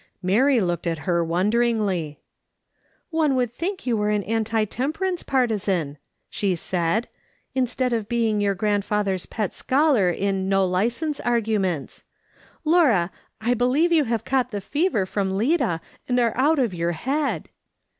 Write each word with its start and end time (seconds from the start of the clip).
Mary 0.23 0.59
looked 0.59 0.87
at 0.87 0.97
her 1.05 1.23
wonderingly." 1.23 2.19
One 3.11 3.35
would 3.35 3.51
think 3.53 3.85
you 3.85 3.95
were 3.95 4.09
an 4.09 4.23
anti 4.23 4.65
temperance 4.65 5.21
partisan," 5.21 5.99
she 6.27 6.55
said, 6.55 7.07
"instead 7.53 7.93
of 7.93 8.09
being 8.09 8.41
your 8.41 8.55
grand 8.55 8.81
''PRINCIPLES 8.81 9.07
IS 9.13 9.25
mcOl^VENlENT 9.27 9.29
TlIlMGSr 9.29 9.29
249 9.29 9.45
fatliev's 9.45 9.53
pet 9.53 9.53
scholar 9.53 10.09
in 10.09 10.49
'no 10.49 10.65
licence' 10.65 11.19
arguments. 11.19 12.03
Laura, 12.63 13.11
I 13.39 13.53
believe 13.53 13.91
you 13.91 14.05
caught 14.25 14.49
the 14.49 14.59
fever 14.61 15.05
from 15.05 15.37
Lida, 15.37 15.79
and 16.09 16.19
are 16.19 16.33
out 16.35 16.57
of 16.57 16.73
your 16.73 16.93
head 16.93 17.49